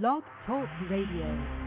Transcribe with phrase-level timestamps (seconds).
[0.00, 1.61] Blog Talk Radio.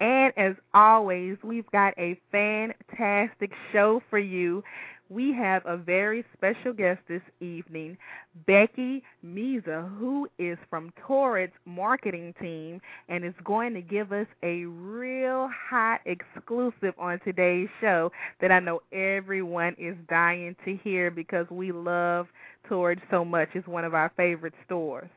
[0.00, 4.62] And as always, we've got a fantastic show for you.
[5.10, 7.98] We have a very special guest this evening,
[8.46, 14.66] Becky Meza, who is from Torrid's marketing team and is going to give us a
[14.66, 21.46] real hot exclusive on today's show that I know everyone is dying to hear because
[21.50, 22.28] we love
[22.68, 23.48] Torrid so much.
[23.54, 25.10] It's one of our favorite stores.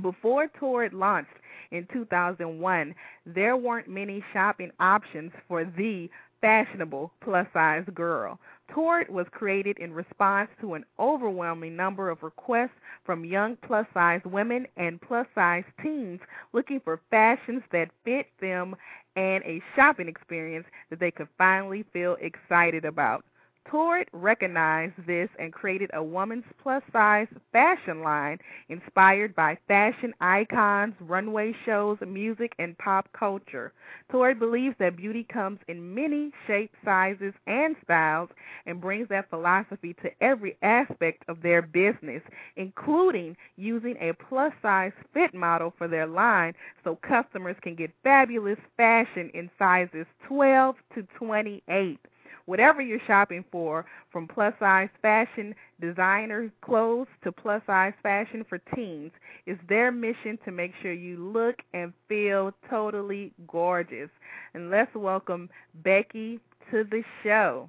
[0.00, 1.28] Before Torrid launched
[1.72, 2.94] in 2001,
[3.26, 6.08] there weren't many shopping options for the
[6.40, 8.38] fashionable plus size girl.
[8.68, 12.70] Torrid was created in response to an overwhelming number of requests
[13.04, 16.20] from young plus size women and plus size teens
[16.52, 18.74] looking for fashions that fit them
[19.16, 23.24] and a shopping experience that they could finally feel excited about.
[23.66, 28.38] Torrid recognized this and created a woman's plus size fashion line
[28.68, 33.72] inspired by fashion icons, runway shows, music, and pop culture.
[34.10, 38.28] Torrid believes that beauty comes in many shapes, sizes, and styles
[38.66, 42.22] and brings that philosophy to every aspect of their business,
[42.56, 46.54] including using a plus size fit model for their line
[46.84, 51.98] so customers can get fabulous fashion in sizes 12 to 28
[52.46, 58.58] whatever you're shopping for, from plus size fashion designer clothes to plus size fashion for
[58.74, 59.12] teens,
[59.46, 64.10] is their mission to make sure you look and feel totally gorgeous.
[64.54, 65.48] And let's welcome
[65.82, 66.40] Becky
[66.70, 67.68] to the show.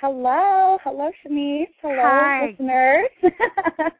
[0.00, 1.68] Hello, hello, Chenese.
[1.82, 2.46] Hello, Hi.
[2.46, 3.08] listeners.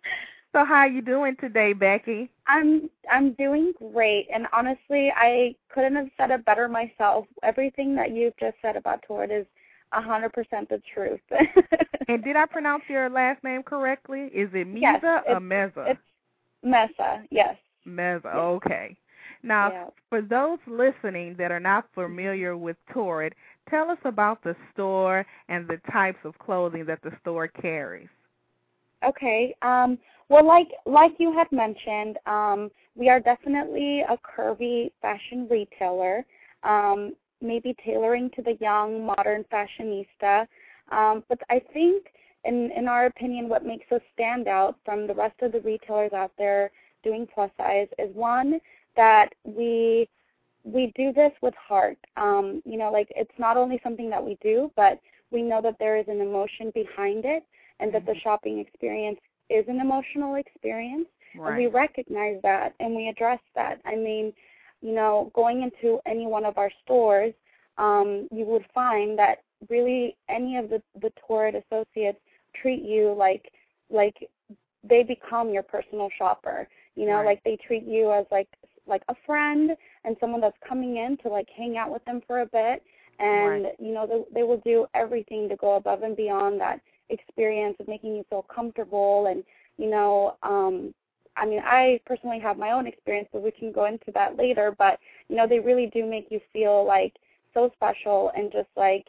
[0.52, 2.30] So how are you doing today, Becky?
[2.46, 7.26] I'm I'm doing great, and honestly, I couldn't have said it better myself.
[7.42, 9.46] Everything that you've just said about Torrid is
[9.92, 11.20] a hundred percent the truth.
[12.08, 14.30] And did I pronounce your last name correctly?
[14.34, 15.90] Is it Meza Yes, or Meza?
[15.90, 16.00] it's
[16.62, 17.56] Mesa, yes.
[17.86, 18.22] Meza.
[18.24, 18.34] yes.
[18.34, 18.96] Okay.
[19.42, 19.86] Now, Yeah.
[20.08, 23.34] for those listening that are not familiar with Torrid,
[23.68, 28.08] tell us about the store and the types of clothing that the store carries.
[29.04, 29.54] Okay.
[29.62, 36.24] Um, well, like like you had mentioned, um, we are definitely a curvy fashion retailer.
[36.64, 40.46] Um, maybe tailoring to the young, modern fashionista.
[40.90, 42.06] Um, but I think,
[42.44, 46.12] in in our opinion, what makes us stand out from the rest of the retailers
[46.12, 46.70] out there
[47.04, 48.60] doing plus size is one
[48.96, 50.08] that we
[50.64, 51.98] we do this with heart.
[52.16, 54.98] Um, you know, like it's not only something that we do, but
[55.30, 57.44] we know that there is an emotion behind it
[57.80, 59.18] and that the shopping experience
[59.50, 64.32] is an emotional experience and we recognize that and we address that i mean
[64.80, 67.34] you know going into any one of our stores
[67.78, 69.38] um you would find that
[69.68, 72.18] really any of the the Torrid associates
[72.60, 73.50] treat you like
[73.90, 74.16] like
[74.88, 77.26] they become your personal shopper you know Right.
[77.26, 78.48] like they treat you as like
[78.86, 79.70] like a friend
[80.04, 82.82] and someone that's coming in to like hang out with them for a bit
[83.18, 83.74] and Right.
[83.78, 87.88] you know they, they will do everything to go above and beyond that experience of
[87.88, 89.42] making you feel comfortable and
[89.76, 90.94] you know um
[91.38, 94.74] I mean I personally have my own experience but we can go into that later
[94.78, 94.98] but
[95.28, 97.14] you know they really do make you feel like
[97.54, 99.06] so special and just like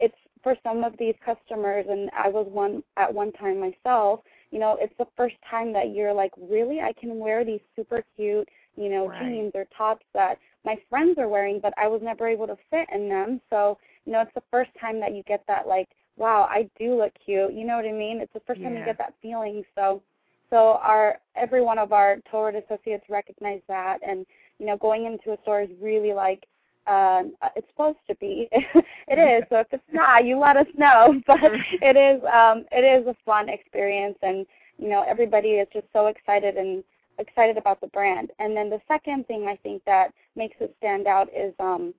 [0.00, 4.58] it's for some of these customers and I was one at one time myself you
[4.58, 8.48] know it's the first time that you're like really I can wear these super cute
[8.76, 9.18] you know Right.
[9.18, 12.88] jeans or tops that my friends are wearing, but I was never able to fit
[12.92, 13.40] in them.
[13.50, 16.96] So, you know, it's the first time that you get that like, wow, I do
[16.96, 17.52] look cute.
[17.52, 18.20] You know what I mean?
[18.20, 19.64] It's the first time you get that feeling.
[19.74, 20.02] So,
[20.50, 24.26] so our every one of our Torrid associates recognize that, and
[24.58, 26.44] you know, going into a store is really like
[26.86, 28.48] um it's supposed to be.
[28.52, 29.44] it is.
[29.48, 31.14] So if it's not, you let us know.
[31.26, 31.40] But
[31.80, 34.44] it is um it is a fun experience, and
[34.78, 36.82] you know, everybody is just so excited and
[37.18, 38.30] excited about the brand.
[38.38, 41.94] And then the second thing I think that makes it stand out is um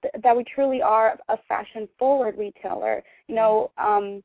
[0.00, 3.02] th- that we truly are a fashion forward retailer.
[3.28, 4.22] You know, um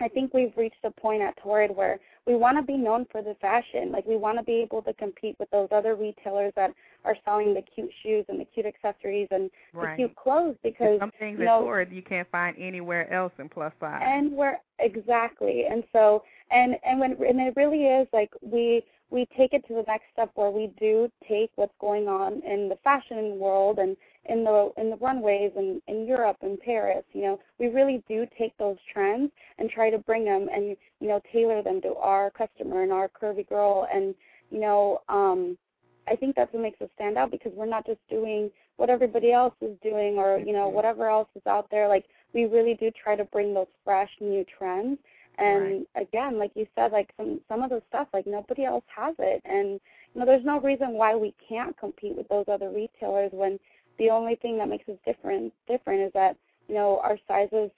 [0.00, 3.20] I think we've reached a point at Torrid where we want to be known for
[3.22, 3.90] the fashion.
[3.90, 6.70] Like we want to be able to compete with those other retailers that
[7.04, 9.96] are selling the cute shoes and the cute accessories and Right.
[9.96, 13.72] the cute clothes because Some things you know, you can't find anywhere else in plus
[13.80, 14.02] size.
[14.04, 19.26] and we're exactly and so and and when and it really is like we we
[19.36, 22.76] take it to the next step where we do take what's going on in the
[22.82, 23.96] fashion world and
[24.28, 28.26] in the in the runways and in Europe and Paris you know we really do
[28.38, 32.30] take those trends and try to bring them and you know tailor them to our
[32.30, 33.88] customer and our curvy girl.
[33.92, 34.14] And
[34.50, 35.58] you know um
[36.08, 39.32] I think that's what makes us stand out because we're not just doing what everybody
[39.32, 40.72] else is doing or you know Mhm.
[40.72, 41.88] whatever else is out there.
[41.88, 44.98] Like we really do try to bring those fresh new trends.
[45.38, 49.14] And again like you said like some some of the stuff like nobody else has
[49.18, 49.42] it.
[49.44, 49.80] And
[50.14, 53.58] you know there's no reason why we can't compete with those other retailers when
[53.98, 56.36] the only thing that makes us different different is that
[56.68, 57.70] you know our sizes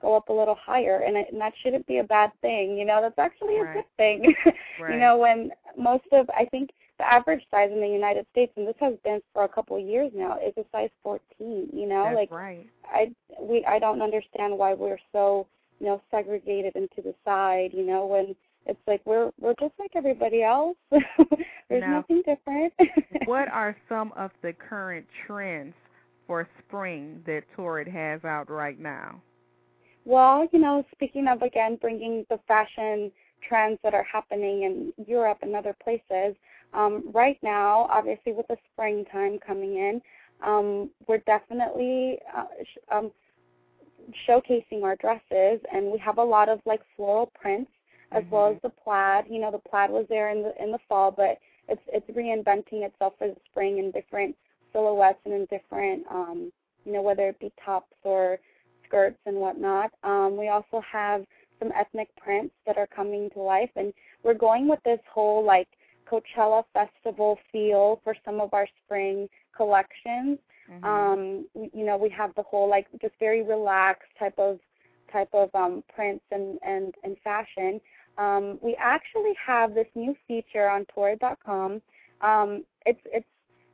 [0.00, 2.84] go up a little higher and, it, and that shouldn't be a bad thing you
[2.84, 3.74] know that's actually a Right.
[3.74, 4.34] good thing
[4.78, 4.94] right.
[4.94, 8.66] you know when most of i think the average size in the united states and
[8.66, 12.04] this has been for a couple of years now is a size 14 you know
[12.04, 12.66] That's like right.
[12.84, 15.46] I we I don't understand why we're so
[15.80, 17.70] you know segregated into the side.
[17.72, 18.34] You know when
[18.70, 20.76] it's like we're we're just like everybody else.
[21.68, 22.72] There's Now- nothing different.
[23.26, 25.74] what are some of the current trends
[26.26, 29.20] for spring that Torrid has out right now?
[30.06, 33.12] well, you know, speaking of again bringing the fashion
[33.46, 36.34] trends that are happening in Europe and other places.
[36.72, 40.00] Um, right now, obviously, with the springtime coming in,
[40.44, 43.10] um, we're definitely uh, sh- um,
[44.28, 47.70] showcasing our dresses, and we have a lot of like floral prints
[48.12, 49.24] as well as the plaid.
[49.28, 52.84] You know, the plaid was there in the in the fall, but it's it's reinventing
[52.84, 54.36] itself for the spring in different
[54.72, 56.52] silhouettes and in different, um,
[56.84, 58.38] you know, whether it be tops or
[58.86, 59.90] skirts and whatnot.
[60.02, 61.24] Um, we also have
[61.58, 63.92] some ethnic prints that are coming to life, and
[64.22, 65.68] we're going with this whole like
[66.10, 70.38] Coachella festival feel for some of our spring collections.
[70.68, 70.84] Mhm.
[70.84, 74.58] Um, you know, we have the whole like just very relaxed type of
[75.12, 77.80] type of um, prints and and and fashion.
[78.18, 81.80] Um, we actually have this new feature on Torrid.com.
[82.20, 83.26] Um, it's it's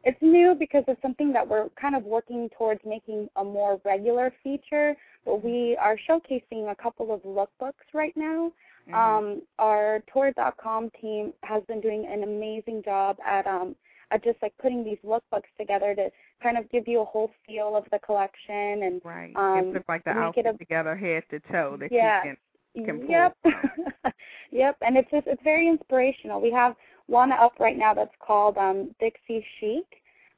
[0.05, 4.33] it's new because it's something that we're kind of working towards making a more regular
[4.43, 4.94] feature.
[5.25, 8.53] But we are showcasing a couple of lookbooks right now.
[8.88, 8.94] Mhm.
[8.94, 13.75] Um, our Torrid.com team has been doing an amazing job at um,
[14.12, 16.11] at just like putting these lookbooks together to
[16.43, 19.32] kind of give you a whole feel of the collection and right.
[19.35, 22.25] um, it looks like the outfit a- together head to toe that Yes.
[22.25, 22.37] you can
[22.82, 23.34] can pull.
[23.44, 23.44] Yep.
[24.52, 26.40] Yep and it's just it's very inspirational.
[26.40, 26.75] We have
[27.06, 29.84] one up right now that's called um dixie chic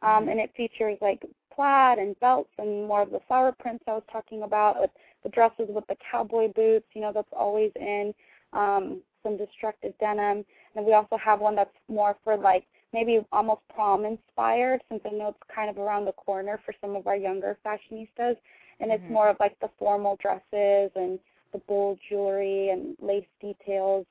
[0.03, 0.29] um Mhm.
[0.29, 1.23] and it features like
[1.55, 4.91] plaid and belts and more of the flower prints i was talking about with
[5.23, 8.15] the dresses with the cowboy boots you know that's always in
[8.53, 10.45] um some destructive denim.
[10.75, 15.11] And we also have one that's more for like maybe almost prom inspired since i
[15.11, 18.37] know it's kind of around the corner for some of our younger fashionistas.
[18.81, 19.13] And it's Mhm.
[19.13, 21.19] more of like the formal dresses and
[21.53, 24.07] the bold jewelry and lace details.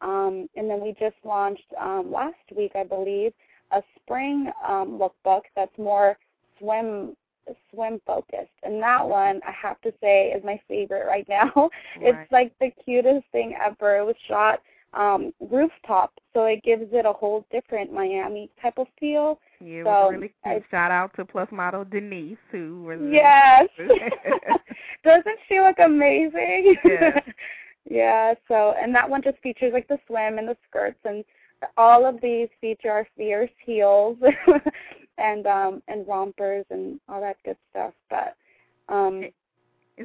[0.00, 3.32] Um, and then we just launched um, last week, I believe,
[3.70, 6.18] a spring um, lookbook that's more
[6.58, 7.16] swim
[7.72, 8.50] swim focused.
[8.62, 11.50] And that one, I have to say, is my favorite right now.
[12.00, 12.16] Right.
[12.22, 13.98] It's like the cutest thing ever.
[13.98, 14.60] It was shot
[14.94, 19.38] um, rooftop, so it gives it a whole different Miami type of feel.
[19.60, 20.62] Yeah, so really cute.
[20.70, 23.68] Shout out to plus model Denise who was Yes.
[25.04, 26.76] Doesn't she look amazing?
[26.84, 27.20] Yeah.
[27.90, 31.24] yeah, so and that one just features like the swim and the skirts and
[31.76, 34.18] all of these feature our fierce heels
[35.18, 37.94] and um and rompers and all that good stuff.
[38.10, 38.36] But
[38.88, 39.24] um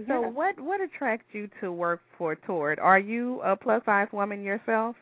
[0.08, 0.30] so Yeah.
[0.30, 2.80] what what attracts you to work for Torrid?
[2.80, 4.96] Are you a plus size woman yourself?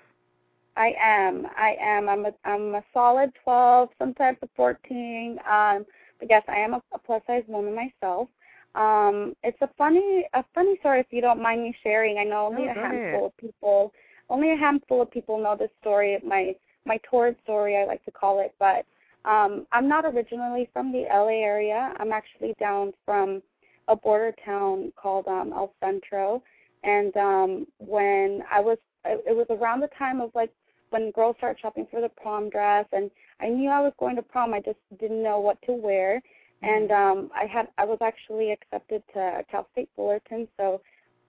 [0.78, 1.48] I am.
[1.58, 2.10] I am.
[2.10, 5.40] I'm a I'm a solid twelve, sometimes a fourteen.
[5.50, 5.86] Um
[6.20, 8.30] but yes, I am a, a plus size woman myself.
[8.76, 12.18] Um, it's a funny a funny story if you don't mind me sharing.
[12.18, 13.94] I know only a handful of people
[14.30, 18.12] only a handful of people know this story, my my Torrid story I like to
[18.12, 18.86] call it, but
[19.26, 21.94] Um, I'm not originally from the LA area.
[22.00, 23.42] I'm actually down from
[23.88, 26.42] a border town called um, El Centro.
[26.84, 30.52] And um, when I was, it it was around the time of like
[30.92, 33.10] when girls start shopping for the prom dress, and
[33.42, 34.54] I knew I was going to prom.
[34.54, 36.22] I just didn't know what to wear.
[36.62, 40.82] And um, I had, I was actually accepted to Cal State Fullerton, so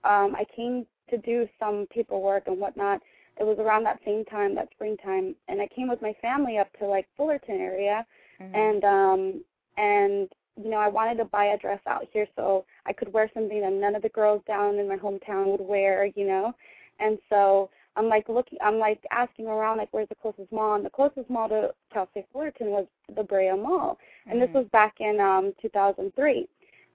[0.05, 3.03] um, I came to do some paperwork and whatnot.
[3.39, 6.69] It was around that same time, that springtime, and I came with my family up
[6.79, 8.07] to like Fullerton area,
[8.41, 8.55] Mhm.
[8.55, 9.45] and um,
[9.77, 13.31] and you know I wanted to buy a dress out here so I could wear
[13.35, 16.55] something that none of the girls down in my hometown would wear, you know,
[17.01, 20.85] and so I'm like looking, I'm like asking around like where's the closest mall, and
[20.85, 24.55] the closest mall to Cal State Fullerton was the Brea Mall, and this Mhm.
[24.55, 26.49] was back in um 2003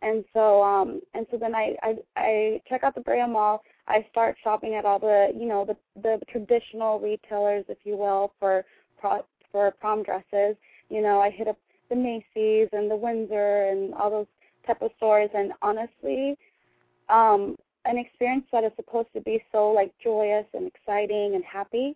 [0.04, 3.64] and so um and so then I, I I check out the Brea Mall.
[3.88, 8.34] I start shopping at all the you know the the traditional retailers, if you will,
[8.40, 8.66] for
[9.00, 10.56] pro, for prom dresses.
[10.90, 11.58] You know, I hit up
[11.92, 14.26] the Macy's and the Windsor and all those
[14.66, 15.30] type of stores.
[15.36, 16.36] And honestly,
[17.10, 17.56] um,
[17.86, 21.96] an experience that is supposed to be so like joyous and exciting and happy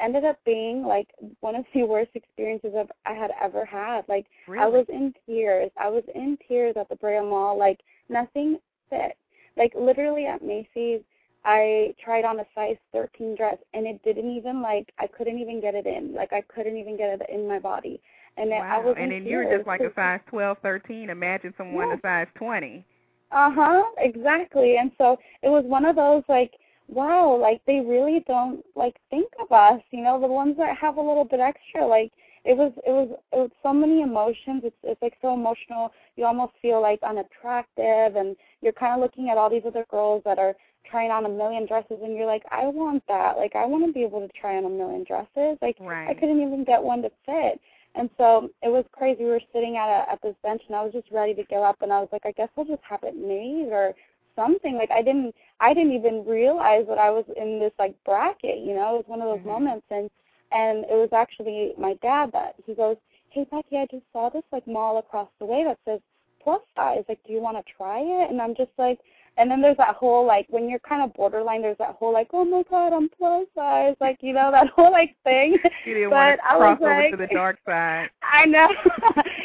[0.00, 1.08] ended up being like
[1.40, 4.02] one of the worst experiences I've, I had ever had.
[4.08, 4.62] Like really?
[4.62, 5.70] I was in tears.
[5.78, 7.58] I was in tears at the Brea Mall.
[7.58, 8.58] Like nothing
[8.88, 9.16] fit.
[9.56, 11.02] Like literally at Macy's,
[11.44, 15.60] I tried on a size 13 dress and it didn't even like I couldn't even
[15.60, 16.14] get it in.
[16.14, 18.00] Like I couldn't even get it in my body.
[18.36, 18.86] And then I wow.
[18.86, 21.10] was and then you're just like a size twelve, thirteen.
[21.10, 21.94] Imagine someone Yeah.
[21.94, 22.84] a size twenty.
[23.30, 23.82] Uh huh.
[23.98, 24.76] Exactly.
[24.76, 26.52] And so it was one of those like,
[26.88, 29.80] wow, like they really don't like think of us.
[29.90, 31.86] You know, the ones that have a little bit extra.
[31.86, 32.12] Like
[32.44, 34.62] it was, it was, it was so many emotions.
[34.64, 35.92] It's, it's like so emotional.
[36.16, 40.22] You almost feel like unattractive, and you're kind of looking at all these other girls
[40.24, 40.54] that are
[40.90, 43.36] trying on a million dresses, and you're like, I want that.
[43.36, 45.56] Like I want to be able to try on a million dresses.
[45.62, 47.60] Like I couldn't even get one to fit.
[47.94, 49.24] And so it was crazy.
[49.24, 51.62] We were sitting at a at this bench, and I was just ready to go
[51.62, 53.94] up, and I was like, I guess I'll just have it made or
[54.34, 54.76] something.
[54.76, 58.60] Like I didn't I didn't even realize that I was in this like bracket.
[58.60, 59.46] You know, it was one of those Mhm.
[59.46, 60.10] moments, and
[60.52, 62.96] and it was actually my dad that he goes,
[63.30, 66.00] Hey Becky, I just saw this like mall across the way that says
[66.42, 67.04] plus size.
[67.08, 68.30] Like, do you want to try it?
[68.30, 68.98] And I'm just like.
[69.38, 71.62] And then there's that whole like when you're kind of borderline.
[71.62, 74.92] There's that whole like, oh my god, I'm plus size, like you know that whole
[74.92, 75.56] like thing.
[75.86, 78.08] You didn't but want to I cross was over like, to the dark side.
[78.22, 78.68] I know.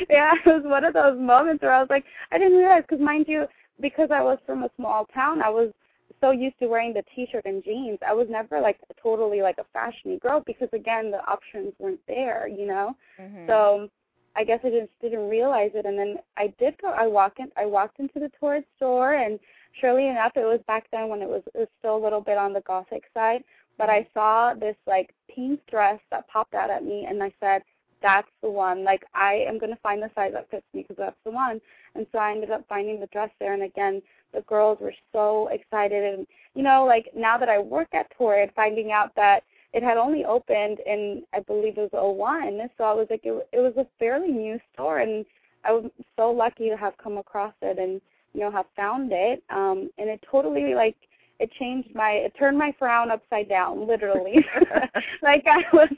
[0.10, 3.04] yeah, it was one of those moments where I was like, I didn't realize because
[3.04, 3.46] mind you,
[3.80, 5.72] because I was from a small town, I was
[6.20, 8.00] so used to wearing the t-shirt and jeans.
[8.06, 12.48] I was never like totally like a fashiony girl because again, the options weren't there,
[12.48, 12.96] you know.
[13.20, 13.48] Mhm.
[13.48, 13.90] So
[14.36, 16.90] I guess I just didn't realize it, and then I did go.
[16.90, 17.48] I walk in.
[17.58, 19.40] I walked into the Torrid store, and
[19.80, 22.38] surely enough, it was back then when it was it was still a little bit
[22.38, 23.44] on the gothic side.
[23.78, 24.20] But I mm-hmm.
[24.20, 27.62] saw this like pink dress that popped out at me, and I said,
[28.02, 28.84] "That's the one.
[28.84, 31.62] Like I am gonna find the size that fits me because that's the one."
[31.96, 34.02] And so I ended up finding the dress there, and again,
[34.34, 38.52] the girls were so excited, and you know, like now that I work at Torrid,
[38.56, 39.44] finding out that
[39.74, 43.48] it had only opened in I believe it was '01, so I was like it,
[43.52, 45.26] it was a fairly new store, and
[45.64, 48.02] I was so lucky to have come across it and
[48.38, 50.96] you know have found it, um, and it totally like
[51.40, 54.36] it changed my it turned my frown upside down literally.
[55.24, 55.90] Like i was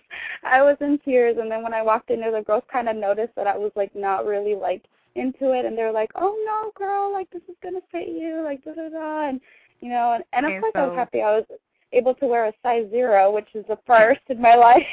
[0.44, 1.38] i was in tears.
[1.40, 3.72] And then when i walked in there the girls kind of noticed that i was
[3.76, 4.84] like not really like
[5.16, 5.66] into it.
[5.66, 8.90] And they're like oh no girl like this is gonna fit you like da da
[8.90, 9.30] da.
[9.30, 9.42] And
[9.82, 11.22] you know and, and of And course i was happy.
[11.22, 11.46] I was
[11.94, 14.84] able to wear a size zero which is the first in my life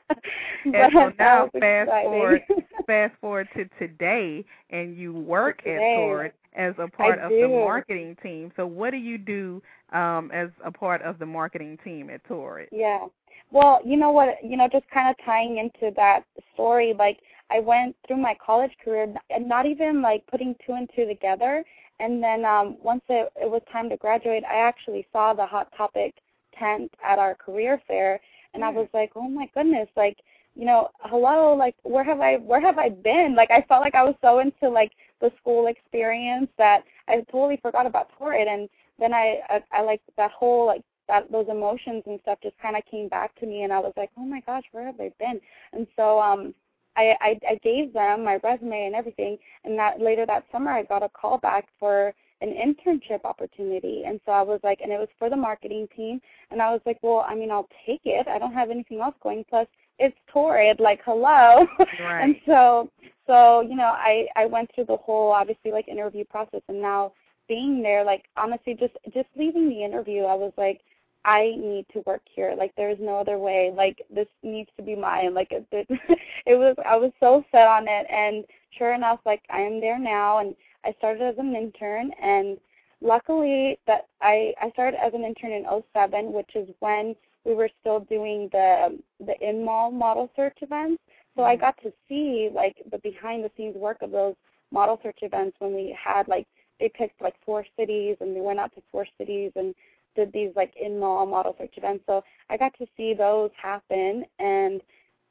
[0.64, 2.10] And so now fast exciting.
[2.10, 2.42] forward
[2.86, 5.94] fast forward to today and you work at today.
[5.96, 8.52] Torrid as a part of the marketing team.
[8.56, 9.62] So what do you do
[9.92, 12.68] um as a part of the marketing team at Torrid?
[12.72, 13.06] Yeah.
[13.50, 16.22] Well, you know what, you know, just kind of tying into that
[16.54, 17.18] story, like
[17.50, 21.62] I went through my college career and not even like putting two and two together.
[22.00, 25.68] And then um once it, it was time to graduate, I actually saw the Hot
[25.76, 26.14] Topic
[26.58, 28.20] tent at our career fair
[28.54, 28.76] and I Hmm.
[28.76, 30.18] was like, "Oh my goodness, like,
[30.54, 33.94] you know, hello, like where have I where have I been?" Like I felt like
[33.94, 38.68] I was so into like the school experience that I totally forgot about Torrid and
[38.98, 42.76] then I I, I like that whole like that those emotions and stuff just kind
[42.76, 45.10] of came back to me and I was like, "Oh my gosh, where have I
[45.18, 45.40] been?"
[45.72, 46.54] And so um
[46.96, 50.82] I, I I gave them my resume and everything and that later that summer I
[50.84, 54.98] got a call back for an internship opportunity and so I was like and it
[54.98, 56.20] was for the marketing team
[56.50, 58.28] and I was like, Well, I mean I'll take it.
[58.28, 59.66] I don't have anything else going plus
[59.98, 61.66] it's torrid, like hello.
[62.00, 62.90] and so
[63.26, 67.12] so, you know, I I went through the whole obviously like interview process and now
[67.48, 70.80] being there, like honestly just just leaving the interview I was like
[71.24, 72.54] I need to work here.
[72.56, 73.72] Like there's no other way.
[73.74, 75.34] Like this needs to be mine.
[75.34, 75.86] Like it, it,
[76.46, 76.76] it was.
[76.84, 78.44] I was so set on it, and
[78.76, 80.54] sure enough, like I am there now, and
[80.84, 82.58] I started as an intern, and
[83.00, 85.64] luckily that I I started as an intern in
[85.94, 87.14] '07, which is when
[87.44, 91.02] we were still doing the the in mall model search events.
[91.36, 91.60] So I mm-hmm.
[91.62, 94.34] got to see like the behind the scenes work of those
[94.70, 96.46] model search events when we had like
[96.80, 99.74] they picked like four cities and they went out to four cities and
[100.14, 102.04] did these like in mall model search events.
[102.06, 104.80] So I got to see those happen and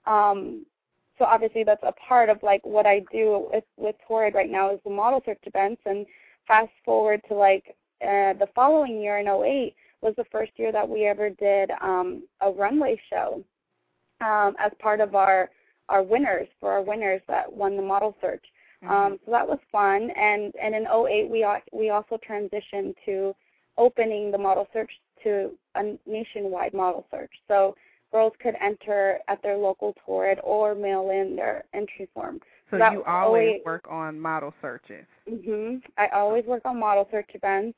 [0.05, 0.65] um
[1.17, 4.73] so obviously that's a part of like what I do with with Torrid right now
[4.73, 6.05] is the model search events and
[6.47, 10.87] fast forward to like uh, the following year in 08 was the first year that
[10.87, 13.43] we ever did um, a runway show
[14.21, 15.49] um, as part of our
[15.89, 18.43] our winners for our winners that won the model search.
[18.83, 18.93] Mm-hmm.
[18.93, 23.35] Um, so that was fun, and and in 08 we we also transitioned to
[23.77, 24.91] opening the model search
[25.23, 27.31] to a nationwide model search.
[27.47, 27.75] So
[28.11, 32.39] girls could enter at their local Torrid or mail in their entry form.
[32.69, 35.05] So that you always always- work on model searches.
[35.27, 35.83] Mhm.
[35.97, 37.77] I always work on model search events.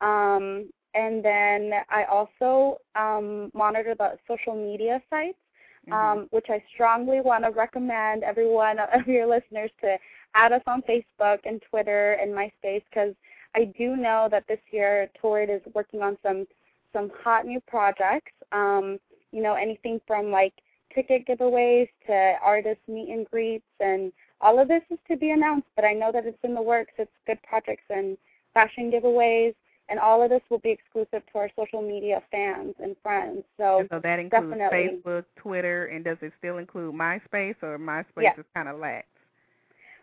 [0.00, 5.38] Um, and then I also um, monitor the social media sites,
[5.86, 5.92] Mhm.
[5.92, 9.98] um, which I strongly want to recommend everyone of your listeners to
[10.34, 13.14] add us on Facebook and Twitter and MySpace because
[13.54, 16.46] I do know that this year Torrid is working on some
[16.92, 18.32] some hot new projects.
[18.52, 18.98] Um,
[19.32, 20.54] you know, anything from like
[20.94, 25.68] ticket giveaways to artist meet and greets and all of this is to be announced,
[25.76, 26.92] but I know that it's in the works.
[26.98, 28.16] It's good projects and
[28.54, 29.54] fashion giveaways,
[29.88, 33.44] and all of this will be exclusive to our social media fans and friends.
[33.58, 35.00] So And so that includes definitely.
[35.04, 38.32] Facebook, Twitter, and does it still include MySpace or MySpace Yeah.
[38.38, 39.06] is kind of lax?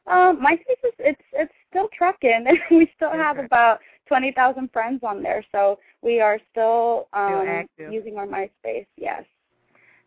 [0.08, 2.46] Um, MySpace is it's it's still trucking.
[2.72, 7.92] we still have about twenty thousand friends on there, so we are still um, active.
[7.92, 8.86] using our MySpace.
[8.98, 9.24] Yes.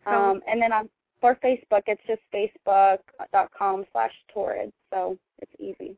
[0.05, 0.89] So- um, and then on
[1.19, 5.95] for Facebook, it's just facebook.com slash torrid, so it's easy.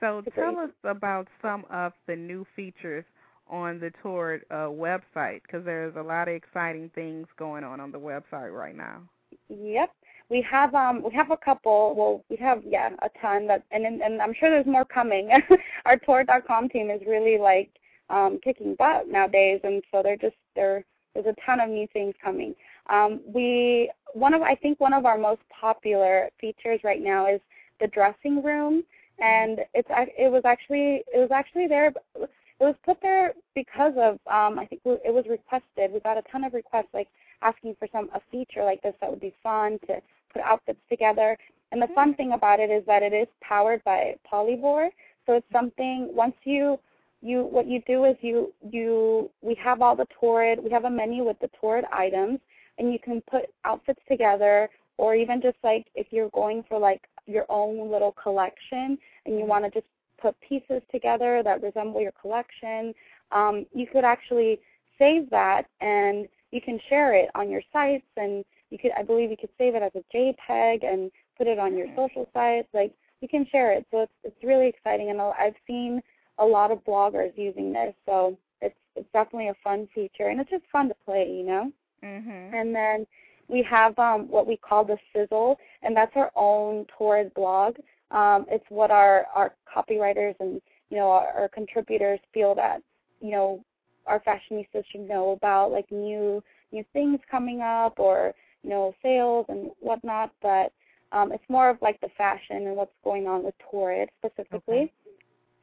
[0.00, 0.64] So It's tell great.
[0.64, 3.04] us about some of the new features
[3.48, 7.90] on the Torrid uh, website because there's a lot of exciting things going on on
[7.92, 9.00] the website right now.
[9.48, 9.90] Yep.
[10.30, 13.86] We have um we have a couple well we have yeah a ton that and
[13.86, 15.30] and, I'm sure there's more coming.
[15.86, 17.70] Our Torrid.com team is really like
[18.10, 22.14] um kicking butt nowadays and so they're just there there's a ton of new things
[22.22, 22.54] coming.
[22.90, 27.40] Um we one of I think one of our most popular features right now is
[27.80, 28.82] the dressing room
[29.18, 31.86] and it's it was actually it was actually there
[32.16, 35.90] it was put there because of um I think it was requested.
[35.90, 37.08] We got a ton of requests like
[37.40, 41.36] asking for some a feature like this that would be fun to put outfits together.
[41.72, 41.94] And the mm-hmm.
[41.94, 44.88] fun thing about it is that it is powered by Polyvore.
[45.26, 45.56] So it's mm-hmm.
[45.56, 46.78] something once you
[47.20, 50.90] you what you do is you you we have all the Torrid we have a
[50.90, 52.38] menu with the Torrid items
[52.78, 57.02] and you can put outfits together or even just like if you're going for like
[57.26, 59.48] your own little collection and you mm-hmm.
[59.48, 59.86] want to just
[60.20, 62.92] put pieces together that resemble your collection,
[63.30, 64.58] um, you could actually
[64.98, 69.30] save that and you can share it on your sites and you could I believe
[69.30, 72.68] you could save it as a JPEG and put it on your social sites.
[72.72, 73.86] Like you can share it.
[73.90, 76.00] So it's it's really exciting and I've seen
[76.38, 77.94] a lot of bloggers using this.
[78.06, 81.72] So it's it's definitely a fun feature and it's just fun to play, you know?
[82.02, 82.54] Mhm.
[82.54, 83.06] And then
[83.48, 87.76] we have um, what we call the sizzle, and that's our own Torrid blog.
[88.10, 92.82] Um, it's what our, our copywriters and you know our, our contributors feel that
[93.20, 93.64] you know
[94.06, 99.46] our fashionistas should know about, like new new things coming up or you know sales
[99.48, 100.32] and whatnot.
[100.42, 100.72] But
[101.12, 104.76] um, it's more of like the fashion and what's going on with Torrid specifically.
[104.76, 104.92] Okay.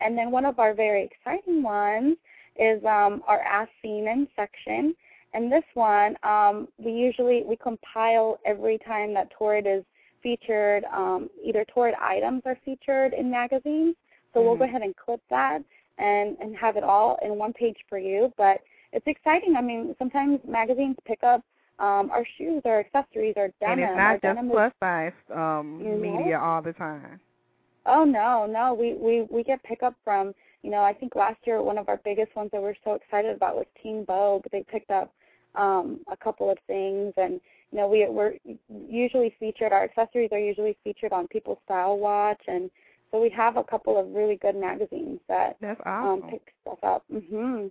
[0.01, 2.17] And then one of our very exciting ones
[2.57, 3.69] is um, our Ask
[4.35, 4.95] section.
[5.33, 9.83] And this one, um, we usually we compile every time that Torrid is
[10.23, 10.85] featured.
[10.85, 13.95] Um, either Torrid items are featured in magazines,
[14.33, 14.69] so we'll go Mhm.
[14.69, 15.61] ahead and clip that
[15.97, 18.33] and and have it all in one page for you.
[18.37, 18.61] But
[18.93, 19.55] it's exciting.
[19.57, 21.43] I mean, sometimes magazines pick up
[21.79, 23.79] um, our shoes our accessories or denim.
[23.79, 26.01] and it's Our not just plus size um, Mhm.
[26.01, 27.19] media all the time.
[27.85, 30.33] Oh no, no, we we we get pickup from
[30.63, 33.35] you know I think last year one of our biggest ones that we're so excited
[33.35, 34.43] about was Teen Vogue.
[34.51, 35.13] They picked up
[35.55, 37.39] um, a couple of things, and
[37.71, 38.33] you know we we're
[38.89, 39.71] usually featured.
[39.71, 42.69] Our accessories are usually featured on People's Style Watch, and
[43.11, 47.03] so we have a couple of really good magazines that That's um, pick stuff up.
[47.11, 47.67] hmm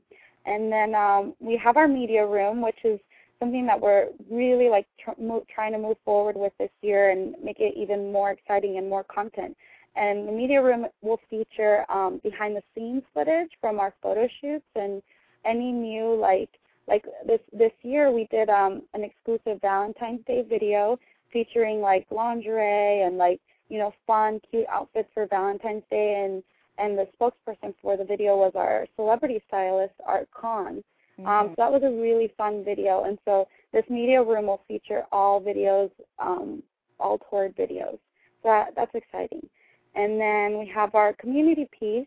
[0.47, 3.01] And then um, we have our media room, which is
[3.45, 7.35] something that we're really like tr- mo- trying to move forward with this year and
[7.43, 9.55] make it even more exciting and more content.
[9.97, 14.65] And the media room will feature um, behind the scenes footage from our photo shoots
[14.75, 15.03] and
[15.45, 16.49] any new like
[16.89, 20.99] like this this year we did um an exclusive Valentine's Day video
[21.33, 26.43] featuring like lingerie and like you know fun cute outfits for Valentine's Day and
[26.79, 30.83] and the spokesperson for the video was our celebrity stylist Art Khan.
[31.19, 31.27] Mm-hmm.
[31.29, 35.05] Um, so that was a really fun video, and so this media room will feature
[35.13, 36.63] all videos, um,
[36.99, 37.99] all Torrid videos.
[38.43, 39.49] So that, that's exciting.
[39.95, 42.07] And then we have our community piece,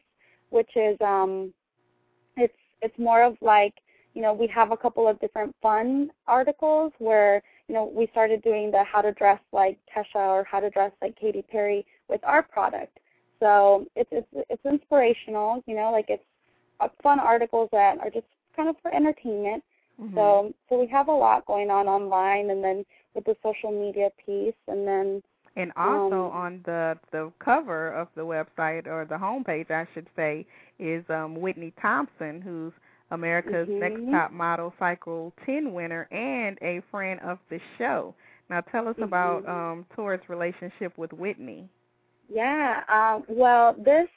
[0.49, 1.53] which is um,
[2.35, 3.73] it's it's more of like
[4.13, 8.41] you know we have a couple of different fun articles where you know we started
[8.43, 12.21] doing the how to dress like Kesha or how to dress like Katy Perry with
[12.23, 12.99] our product.
[13.39, 16.23] So it's it's it's inspirational, you know, like it's
[16.79, 18.25] uh, fun articles that are just
[18.57, 19.63] kind of for entertainment.
[20.01, 20.15] Mhm.
[20.15, 24.09] So so we have a lot going on online, and then with the social media
[24.25, 25.23] piece, and then
[25.55, 30.07] And also Um, on the the cover of the website or the homepage, I should
[30.15, 30.45] say,
[30.79, 32.73] is um, Whitney Thompson, who's
[33.11, 34.11] America's Next Mhm.
[34.11, 38.13] Top Model Cycle 10 winner and a friend of the show.
[38.49, 39.49] Now, tell us about Mhm.
[39.49, 39.85] um,
[40.27, 41.69] relationship with Whitney.
[42.29, 44.09] yeah, um, well this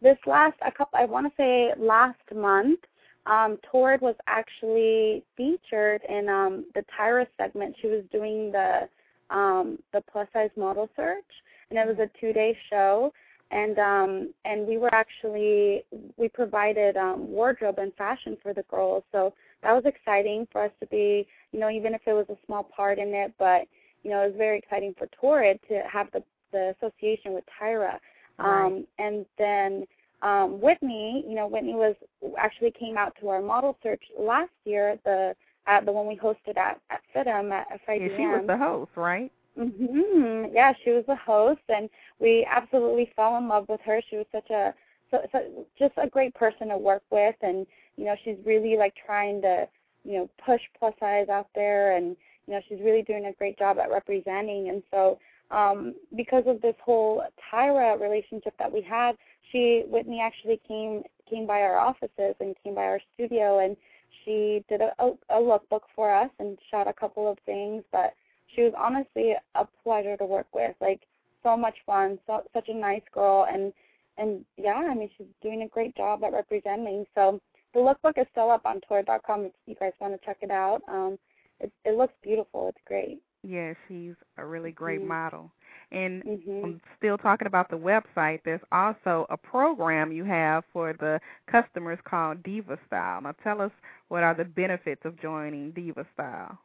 [0.00, 2.80] this last a couple I want to say last month,
[3.26, 7.76] um, Torrid was actually featured in um, the Tyra segment.
[7.80, 8.88] She was doing the
[9.30, 11.24] um, the plus size model search,
[11.70, 13.12] and it was a two day show.
[13.50, 15.84] And um, and we were actually
[16.16, 20.70] we provided um, wardrobe and fashion for the girls, so that was exciting for us
[20.80, 23.62] to be, you know, even if it was a small part in it, but
[24.02, 27.98] you know, it was very exciting for Torrid to have the the association with Tyra.
[28.38, 29.84] Um, and then
[30.22, 31.94] um, Whitney, you know, Whitney was
[32.38, 35.34] actually came out to our model search last year, the
[35.66, 38.08] at the one we hosted at at FITM at FIDM.
[38.08, 39.30] Yeah, she was the host, right?
[39.56, 41.88] hmm Yeah, she was the host, and
[42.20, 44.00] we absolutely fell in love with her.
[44.08, 44.74] She was such a
[45.10, 48.94] so, so just a great person to work with, and you know she's really like
[49.04, 49.68] trying to
[50.04, 53.58] you know push plus size out there, and you know she's really doing a great
[53.58, 54.68] job at representing.
[54.68, 55.18] And so
[55.50, 59.16] um, because of this whole Tyra relationship that we had,
[59.50, 63.76] she Whitney actually came came by our offices and came by our studio, and
[64.24, 64.92] she did a,
[65.30, 68.14] a, lookbook for us and shot a couple of things, but
[68.54, 70.74] she was honestly a pleasure to work with.
[70.80, 71.00] Like
[71.42, 73.72] so much fun, so such a nice girl, and
[74.16, 77.04] and yeah, I mean she's doing a great job at representing.
[77.14, 77.40] So
[77.74, 80.82] the lookbook is still up on Torrid.com if you guys want to check it out.
[80.88, 81.18] Um,
[81.60, 82.68] it it looks beautiful.
[82.68, 83.20] It's great.
[83.42, 85.06] Yeah, she's a really great Mhm.
[85.06, 85.52] model.
[85.92, 86.64] And Mhm.
[86.64, 88.42] I'm still talking about the website.
[88.44, 93.20] There's also a program you have for the customers called Diva Style.
[93.22, 93.72] Now, tell us
[94.08, 96.58] what are the benefits of joining Diva Style.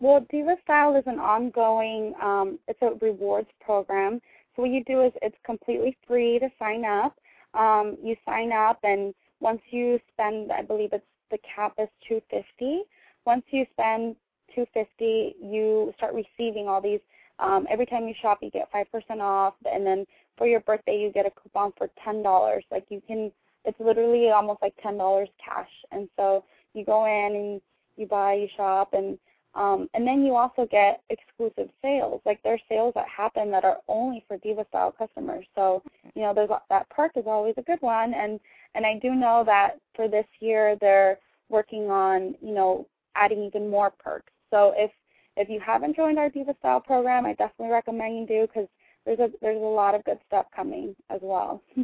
[0.00, 4.20] Well, Diva Style is an ongoing, um, it's a rewards program.
[4.54, 7.18] So what you do is it's completely free to sign up.
[7.54, 12.82] Um, you sign up, and once you spend, I believe it's the cap is 250.
[13.24, 14.16] Once you spend
[14.54, 17.00] 250, you start receiving all these.
[17.38, 20.98] Um, every time you shop, you get five percent off, and then for your birthday,
[20.98, 22.64] you get a coupon for ten dollars.
[22.70, 23.32] Like you can,
[23.64, 25.70] it's literally almost like ten dollars cash.
[25.90, 27.60] And so you go in and
[27.96, 29.18] you buy, you shop, and
[29.54, 32.22] um, and then you also get exclusive sales.
[32.24, 35.44] Like there's sales that happen that are only for Diva Style customers.
[35.54, 35.82] So
[36.14, 38.14] you know, there's that perk is always a good one.
[38.14, 38.40] And
[38.74, 41.18] and I do know that for this year they're
[41.50, 44.31] working on you know adding even more perks.
[44.52, 44.90] So if
[45.36, 48.68] if you haven't joined our Diva Style program, I definitely recommend you do because
[49.06, 51.60] there's a there's a lot of good stuff coming as well.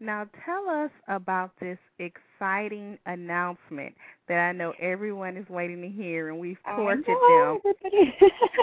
[0.00, 3.96] Now, tell us about this exciting announcement
[4.28, 7.74] that I know everyone is waiting to hear, and we've I tortured know, them.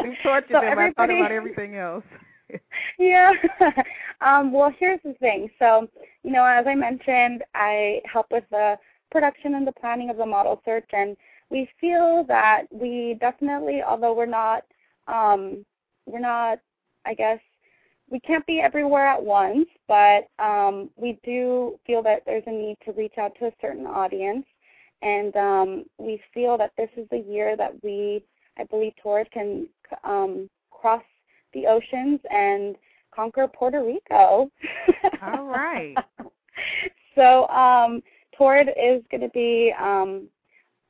[0.04, 2.06] We've tortured So them talking everybody- about everything else.
[2.98, 3.34] yeah.
[4.22, 5.50] um, well, here's the thing.
[5.60, 5.90] So,
[6.24, 8.76] you know, as I mentioned, I help with the
[9.12, 11.18] production and the planning of the model search, and
[11.50, 14.64] we feel that we definitely, although we're not,
[15.08, 15.66] um,
[16.06, 16.60] we're not,
[17.06, 17.40] I guess,
[18.10, 22.78] we can't be everywhere at once, but um, we do feel that there's a need
[22.86, 24.46] to reach out to a certain audience,
[25.02, 28.24] and um, we feel that this is the year that we,
[28.58, 29.68] I believe, Torrid can
[30.04, 31.04] um, cross
[31.54, 32.76] the oceans and
[33.14, 34.52] conquer Puerto Rico.
[35.22, 35.96] All right.
[37.16, 38.02] so um,
[38.38, 40.28] Torrid is going to be um,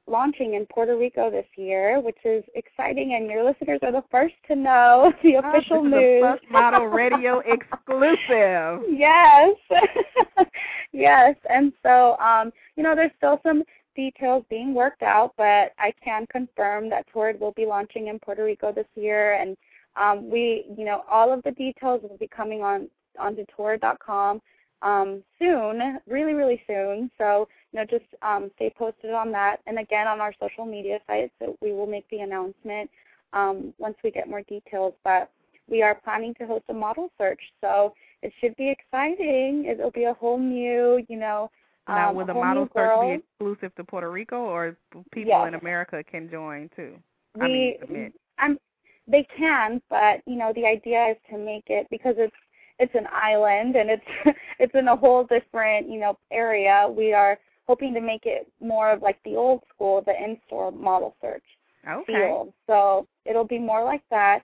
[0.08, 4.36] launching in Puerto Rico this year, which is exciting, and your listeners are the first
[4.48, 6.22] to know the Oh, official this news.
[6.24, 8.82] First Model Radio exclusive.
[8.90, 9.56] yes,
[10.92, 13.64] yes, and so um, you know, there's still some
[13.96, 18.44] details being worked out, but I can confirm that Torrid will be launching in Puerto
[18.44, 19.56] Rico this year, and
[19.96, 24.42] um, we, you know, all of the details will be coming on onto Torrid.com.
[24.82, 27.10] um, soon, really, really soon.
[27.18, 29.58] So, you know, just um, stay posted on that.
[29.68, 32.90] And again, on our social media sites, so we will make the announcement
[33.34, 34.94] um, once we get more details.
[35.04, 35.32] But
[35.68, 39.66] we are planning to host a model search, so it should be exciting.
[39.66, 41.50] It'll be a whole new, you know,
[41.88, 44.78] Now, um, will the model search be exclusive to Puerto Rico, or
[45.12, 45.48] people Yes.
[45.48, 46.96] in America can join too?
[47.36, 48.14] we I mean.
[48.38, 48.60] I'm
[49.08, 52.36] they can, but you know the idea is to make it because it's
[52.80, 56.88] it's an island and it's it's in a whole different you know area.
[56.90, 61.16] We are hoping to make it more of like the old school, the in-store model
[61.22, 61.44] search
[61.88, 62.04] Okay.
[62.14, 62.54] field.
[62.68, 64.42] So it'll be more like that.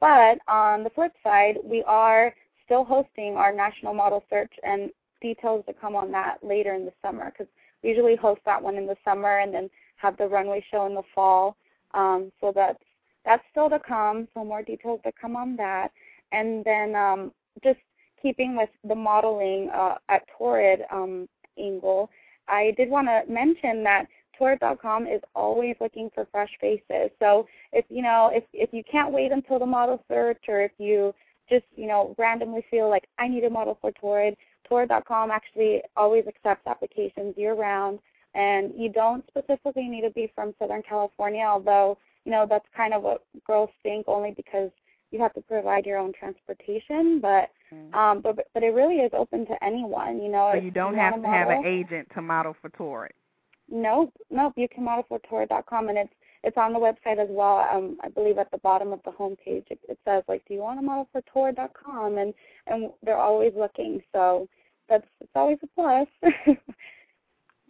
[0.00, 2.34] But on the flip side, we are
[2.64, 6.92] still hosting our national model search and details to come on that later in the
[7.02, 7.50] summer because
[7.82, 10.94] we usually host that one in the summer and then have the runway show in
[10.94, 11.56] the fall.
[11.94, 12.82] Um, so that's
[13.24, 14.28] that's still to come.
[14.34, 15.90] So more details to come on that.
[16.32, 17.78] And then um, just
[18.20, 22.10] keeping with the modeling uh, at Torrid um, angle,
[22.48, 24.06] I did want to mention that
[24.38, 27.10] Torrid.com is always looking for fresh faces.
[27.20, 30.72] So if you know if if you can't wait until the model search, or if
[30.78, 31.14] you
[31.48, 34.36] just you know randomly feel like I need a model for Torrid,
[34.68, 37.98] Torrid.com actually always accepts applications year round,
[38.34, 42.94] and you don't specifically need to be from Southern California, although you know that's kind
[42.94, 44.70] of what girls think only because
[45.10, 47.94] you have to provide your own transportation, but Mm.
[47.94, 50.20] um, but but it really is open to anyone.
[50.20, 53.12] You know, So you don't want have to have an agent to model for Torrid.
[53.68, 54.52] Nope, nope.
[54.56, 56.12] You can model for Torrid.com, and it's
[56.42, 57.58] it's on the website as well.
[57.72, 60.60] Um, I believe at the bottom of the homepage it, it says like, "Do you
[60.60, 62.34] want to model for Torrid.com?" and
[62.66, 64.02] and they're always looking.
[64.12, 64.46] So
[64.88, 66.08] that's it's always a plus.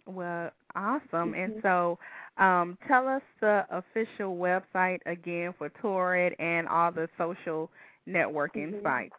[0.07, 1.33] Well, awesome.
[1.33, 1.61] And Mhm.
[1.61, 1.99] so,
[2.37, 7.71] um, tell us the official website again for Torrid and all the social
[8.07, 8.83] networking Mhm.
[8.83, 9.15] sites.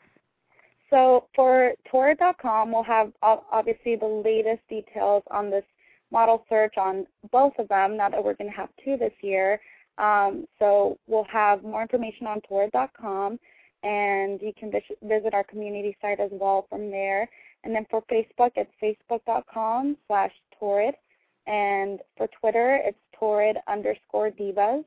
[0.90, 5.64] So for Torrid.com, we'll have obviously the latest details on this
[6.12, 7.96] model search on both of them.
[7.96, 9.60] Now that we're going to have two this year,
[9.98, 13.40] um, so we'll have more information on Torrid.com,
[13.82, 17.28] and you can vis- visit our community site as well from there.
[17.64, 20.94] And then for Facebook, it's facebook.com slash Torrid,
[21.48, 24.84] and for Twitter, it's Torrid underscore divas,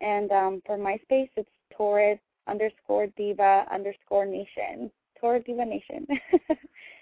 [0.00, 4.90] and um, for MySpace, it's Torrid underscore diva underscore nation.
[5.20, 6.06] Torrid Diva Nation.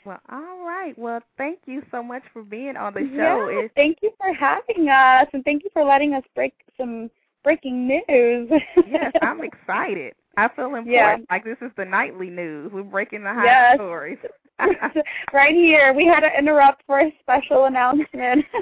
[0.04, 0.96] Well, all right.
[0.96, 3.50] Well, thank you so much for being on the show.
[3.50, 7.10] Yeah, It's, thank you for having us, and thank you for letting us break some
[7.48, 8.50] breaking news.
[8.86, 10.12] yes, I'm excited.
[10.36, 10.86] I feel important.
[10.90, 11.16] Yeah.
[11.30, 12.70] Like this is the nightly news.
[12.74, 13.76] We're breaking the hot Yes.
[13.76, 14.18] stories.
[15.32, 18.44] right here, we had to interrupt for a special announcement.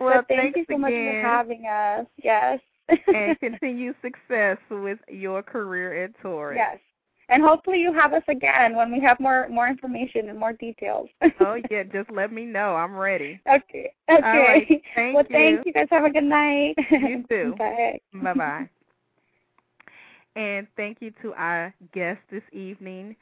[0.00, 2.06] Well, thank you so much for having us.
[2.22, 2.60] Yes.
[2.88, 6.56] and continue success with your career at Torrid.
[6.56, 6.78] yes.
[7.28, 11.08] And hopefully you have us again when we have more more information and more details.
[11.40, 12.74] Oh yeah, just let me know.
[12.74, 13.40] I'm ready.
[13.48, 13.92] Okay.
[14.10, 14.20] Okay.
[14.22, 14.66] right.
[14.94, 15.34] Thank well, you.
[15.34, 15.86] thank you guys.
[15.90, 16.74] Have a good night.
[16.90, 17.54] You too.
[17.58, 18.00] Bye.
[18.22, 18.68] Bye bye.
[20.36, 23.16] And thank you to our guest this evening,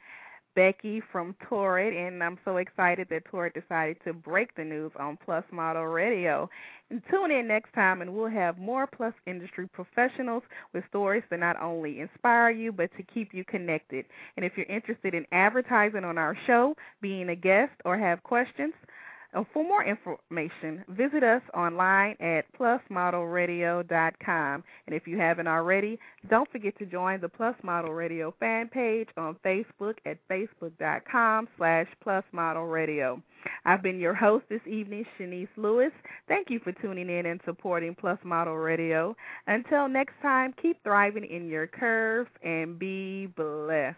[0.55, 1.95] Becky from Torrid.
[1.95, 6.49] And I'm so excited that Torrid decided to break the news on Plus Model Radio.
[6.89, 11.39] And tune in next time, and we'll have more Plus industry professionals with stories that
[11.39, 14.05] not only inspire you, but to keep you connected.
[14.37, 18.73] And if you're interested in advertising on our show, being a guest, or have questions,
[19.53, 24.63] for more information, visit us online at plusmodelradio.com.
[24.85, 25.97] And if you haven't already,
[26.29, 31.87] don't forget to join the Plus Model Radio fan page on Facebook at facebook.com slash
[32.05, 33.21] plusmodelradio.
[33.65, 35.91] I've been your host this evening, Chenese Lewis.
[36.27, 39.15] Thank you for tuning in and supporting Plus Model Radio.
[39.47, 43.97] Until next time, keep thriving in your curves and be blessed.